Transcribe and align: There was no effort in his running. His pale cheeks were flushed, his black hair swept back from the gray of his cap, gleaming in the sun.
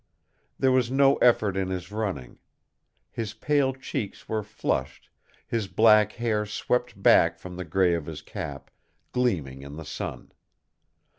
There 0.57 0.71
was 0.71 0.89
no 0.89 1.17
effort 1.17 1.55
in 1.55 1.69
his 1.69 1.91
running. 1.91 2.39
His 3.11 3.35
pale 3.35 3.71
cheeks 3.71 4.27
were 4.27 4.41
flushed, 4.41 5.11
his 5.45 5.67
black 5.67 6.13
hair 6.13 6.43
swept 6.43 6.99
back 7.03 7.37
from 7.37 7.55
the 7.55 7.65
gray 7.65 7.93
of 7.93 8.07
his 8.07 8.23
cap, 8.23 8.71
gleaming 9.11 9.61
in 9.61 9.75
the 9.75 9.85
sun. 9.85 10.31